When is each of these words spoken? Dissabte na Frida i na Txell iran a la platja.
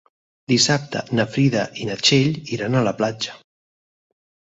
Dissabte 0.51 1.01
na 1.19 1.25
Frida 1.35 1.65
i 1.83 1.89
na 1.89 1.97
Txell 1.99 2.39
iran 2.57 2.79
a 2.79 2.81
la 2.87 2.95
platja. 3.03 3.37